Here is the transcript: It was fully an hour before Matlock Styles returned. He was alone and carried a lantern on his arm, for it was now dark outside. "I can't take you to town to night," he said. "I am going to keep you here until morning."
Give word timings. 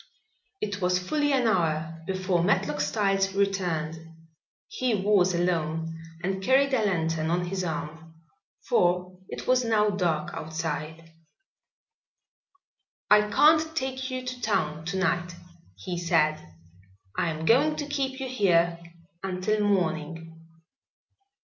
It 0.61 0.81
was 0.81 0.97
fully 0.97 1.31
an 1.31 1.45
hour 1.45 2.01
before 2.07 2.41
Matlock 2.43 2.81
Styles 2.81 3.33
returned. 3.35 3.99
He 4.67 4.95
was 4.95 5.35
alone 5.35 5.95
and 6.23 6.41
carried 6.41 6.73
a 6.73 6.83
lantern 6.83 7.29
on 7.29 7.45
his 7.45 7.63
arm, 7.63 8.15
for 8.67 9.19
it 9.29 9.45
was 9.45 9.63
now 9.63 9.91
dark 9.91 10.33
outside. 10.33 11.11
"I 13.11 13.29
can't 13.29 13.75
take 13.75 14.09
you 14.09 14.25
to 14.25 14.41
town 14.41 14.85
to 14.85 14.97
night," 14.97 15.35
he 15.77 15.99
said. 15.99 16.51
"I 17.15 17.29
am 17.29 17.45
going 17.45 17.75
to 17.75 17.85
keep 17.85 18.19
you 18.19 18.27
here 18.27 18.79
until 19.21 19.63
morning." 19.63 20.33